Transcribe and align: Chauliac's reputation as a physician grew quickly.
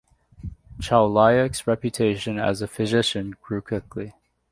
Chauliac's 0.79 1.67
reputation 1.67 2.39
as 2.39 2.63
a 2.63 2.67
physician 2.67 3.35
grew 3.43 3.61
quickly. 3.61 4.15